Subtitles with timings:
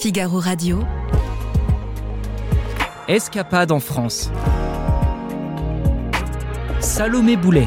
[0.00, 0.84] Figaro Radio.
[3.08, 4.30] Escapade en France.
[6.78, 7.66] Salomé Boulet.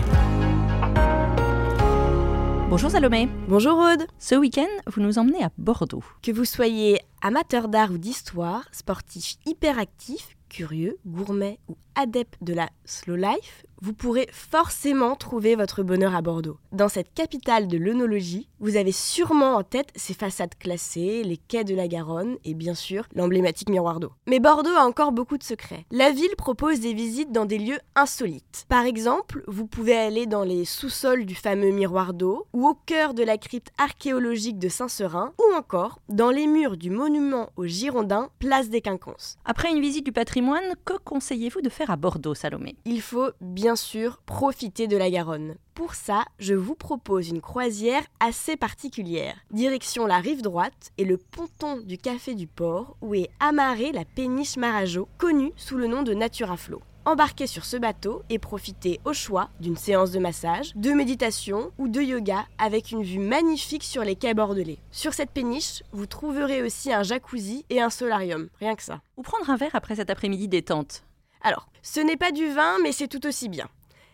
[2.69, 3.27] Bonjour Salomé.
[3.49, 4.07] Bonjour Aude.
[4.17, 6.05] Ce week-end, vous nous emmenez à Bordeaux.
[6.21, 12.69] Que vous soyez amateur d'art ou d'histoire, sportif hyperactif, curieux, gourmet ou adepte de la
[12.85, 16.57] slow life, vous pourrez forcément trouver votre bonheur à Bordeaux.
[16.71, 21.63] Dans cette capitale de l'œnologie, vous avez sûrement en tête ses façades classées, les quais
[21.63, 24.11] de la Garonne et bien sûr l'emblématique miroir d'eau.
[24.27, 25.85] Mais Bordeaux a encore beaucoup de secrets.
[25.89, 28.65] La ville propose des visites dans des lieux insolites.
[28.69, 33.15] Par exemple, vous pouvez aller dans les sous-sols du fameux miroir d'eau ou au cœur
[33.15, 38.29] de la crypte archéologique de Saint-Seurin ou encore dans les murs du monument aux Girondins,
[38.37, 39.37] place des Quinconces.
[39.43, 43.75] Après une visite du patrimoine, que conseillez-vous de faire à Bordeaux, Salomé Il faut bien
[43.75, 45.55] sûr profiter de la Garonne.
[45.73, 49.35] Pour ça, je vous propose une croisière assez particulière.
[49.51, 54.05] Direction la rive droite et le ponton du Café du Port où est amarrée la
[54.05, 56.81] péniche Marajo, connue sous le nom de Natura Flow.
[57.03, 61.87] Embarquez sur ce bateau et profitez au choix d'une séance de massage, de méditation ou
[61.87, 64.77] de yoga avec une vue magnifique sur les quais bordelais.
[64.91, 69.01] Sur cette péniche, vous trouverez aussi un jacuzzi et un solarium, rien que ça.
[69.17, 71.03] Ou prendre un verre après cet après-midi détente
[71.41, 73.67] Alors, ce n'est pas du vin, mais c'est tout aussi bien.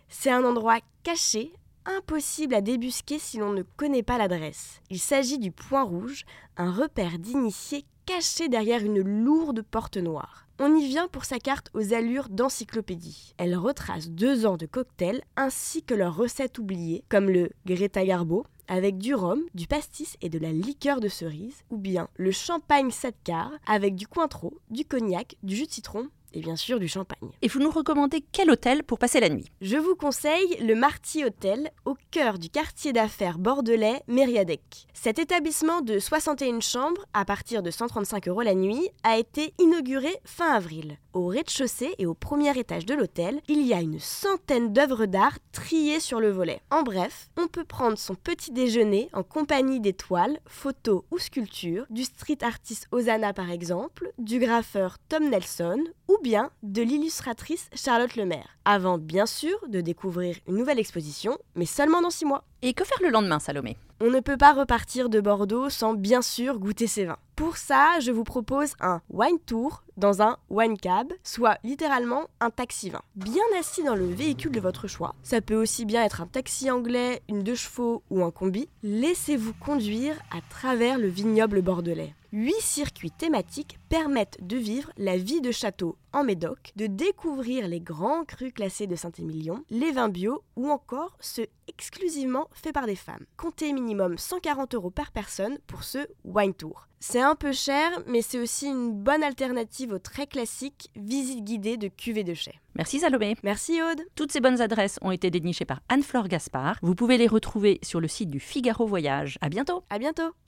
[0.09, 1.51] C'est un endroit caché,
[1.85, 4.81] impossible à débusquer si l'on ne connaît pas l'adresse.
[4.89, 6.25] Il s'agit du Point Rouge,
[6.57, 10.47] un repère d'initiés caché derrière une lourde porte noire.
[10.59, 13.33] On y vient pour sa carte aux allures d'encyclopédie.
[13.37, 18.45] Elle retrace deux ans de cocktails ainsi que leurs recettes oubliées, comme le Greta Garbo,
[18.67, 22.89] avec du rhum, du pastis et de la liqueur de cerise, ou bien le champagne
[22.89, 26.87] 7 quarts avec du cointreau, du cognac, du jus de citron et bien sûr du
[26.87, 27.29] champagne.
[27.41, 29.49] Et vous nous recommandez quel hôtel pour passer la nuit?
[29.61, 34.87] Je vous conseille le Marty Hotel au cœur du quartier d'affaires bordelais Mériadec.
[34.93, 40.15] Cet établissement de 61 chambres à partir de 135 euros la nuit a été inauguré
[40.25, 40.97] fin avril.
[41.13, 45.37] Au rez-de-chaussée et au premier étage de l'hôtel, il y a une centaine d'œuvres d'art
[45.51, 46.61] triées sur le volet.
[46.71, 52.03] En bref, on peut prendre son petit déjeuner en compagnie d'étoiles, photos ou sculptures, du
[52.03, 58.57] street artiste Osana par exemple, du graffeur Tom Nelson ou bien de l'illustratrice Charlotte Lemaire,
[58.65, 62.43] avant bien sûr de découvrir une nouvelle exposition, mais seulement dans 6 mois.
[62.61, 63.77] Et que faire le lendemain, Salomé?
[63.99, 67.19] On ne peut pas repartir de Bordeaux sans bien sûr goûter ses vins.
[67.37, 72.49] Pour ça, je vous propose un wine tour dans un wine cab, soit littéralement un
[72.49, 73.03] taxi vin.
[73.15, 76.71] Bien assis dans le véhicule de votre choix, ça peut aussi bien être un taxi
[76.71, 82.15] anglais, une deux chevaux ou un combi, laissez-vous conduire à travers le vignoble bordelais.
[82.33, 87.79] Huit circuits thématiques permettent de vivre la vie de château en Médoc, de découvrir les
[87.79, 92.95] grands crus classés de Saint-Émilion, les vins bio ou encore ceux exclusivement faits par des
[92.95, 93.25] femmes.
[93.37, 96.87] Comptez minimum 140 euros par personne pour ce wine tour.
[96.99, 101.77] C'est un peu cher, mais c'est aussi une bonne alternative au très classique visite guidée
[101.77, 102.59] de cuvée de chais.
[102.75, 103.35] Merci Salomé.
[103.43, 104.01] Merci Aude.
[104.15, 106.77] Toutes ces bonnes adresses ont été dénichées par Anne-Flore Gaspard.
[106.81, 109.37] Vous pouvez les retrouver sur le site du Figaro Voyage.
[109.41, 109.83] À bientôt.
[109.89, 110.37] À bientôt.